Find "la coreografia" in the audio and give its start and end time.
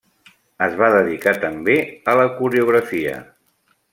2.23-3.17